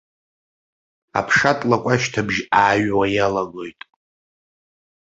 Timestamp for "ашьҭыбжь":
1.93-2.41